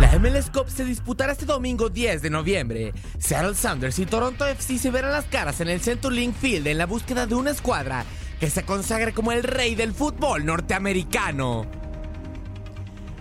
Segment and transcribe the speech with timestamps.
[0.00, 2.92] La MLS Cup se disputará este domingo 10 de noviembre.
[3.18, 6.78] Seattle Sounders y Toronto FC se verán las caras en el Central Link Field en
[6.78, 8.04] la búsqueda de una escuadra
[8.40, 11.64] que se consagre como el rey del fútbol norteamericano.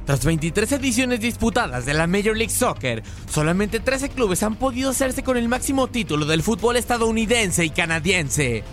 [0.05, 5.21] Tras 23 ediciones disputadas de la Major League Soccer, solamente 13 clubes han podido hacerse
[5.21, 8.63] con el máximo título del fútbol estadounidense y canadiense.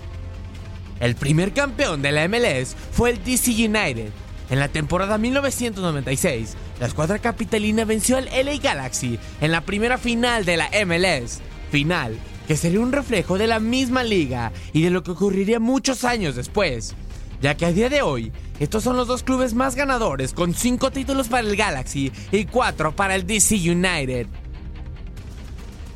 [1.00, 4.10] El primer campeón de la MLS fue el DC United.
[4.50, 10.44] En la temporada 1996, la escuadra capitalina venció al LA Galaxy en la primera final
[10.44, 11.40] de la MLS.
[11.70, 16.02] Final que sería un reflejo de la misma liga y de lo que ocurriría muchos
[16.04, 16.94] años después.
[17.42, 20.90] Ya que a día de hoy, estos son los dos clubes más ganadores con 5
[20.90, 24.26] títulos para el Galaxy y 4 para el DC United.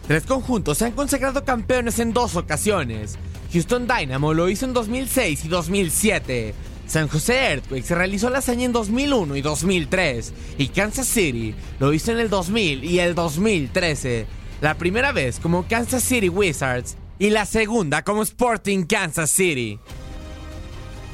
[0.06, 3.18] Tres conjuntos se han consagrado campeones en dos ocasiones.
[3.52, 6.54] Houston Dynamo lo hizo en 2006 y 2007.
[6.86, 10.32] San Jose Earthquakes realizó la hazaña en 2001 y 2003.
[10.58, 14.26] Y Kansas City lo hizo en el 2000 y el 2013.
[14.62, 19.78] La primera vez como Kansas City Wizards y la segunda como Sporting Kansas City.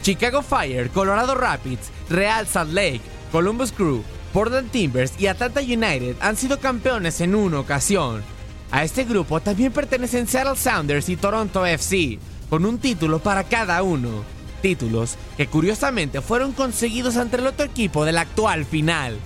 [0.03, 3.01] Chicago Fire, Colorado Rapids, Real Salt Lake,
[3.33, 8.23] Columbus Crew, Portland Timbers y Atlanta United han sido campeones en una ocasión.
[8.71, 12.19] A este grupo también pertenecen Seattle Sounders y Toronto FC,
[12.51, 14.25] con un título para cada uno.
[14.61, 19.17] Títulos que curiosamente fueron conseguidos ante el otro equipo de la actual final.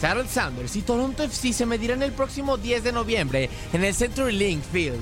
[0.00, 4.32] Seattle Sounders y Toronto FC se medirán el próximo 10 de noviembre en el Century
[4.32, 5.00] Link Field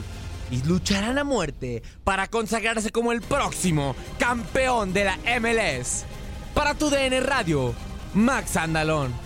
[0.51, 6.05] y lucharán a muerte para consagrarse como el próximo campeón de la MLS.
[6.55, 7.75] Para tu DN Radio,
[8.15, 9.26] Max Andalón.